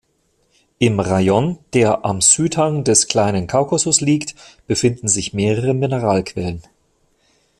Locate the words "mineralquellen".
5.75-6.63